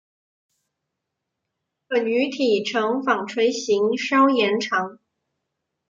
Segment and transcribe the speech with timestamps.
[1.87, 4.97] 本鱼体成纺锤型稍延长。